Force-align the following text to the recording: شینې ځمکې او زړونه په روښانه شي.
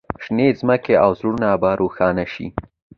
شینې 0.23 0.47
ځمکې 0.59 0.93
او 1.03 1.09
زړونه 1.19 1.49
په 1.61 1.69
روښانه 1.79 2.25
شي. 2.33 2.47